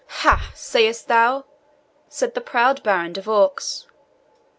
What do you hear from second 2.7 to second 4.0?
Baron de Vaux.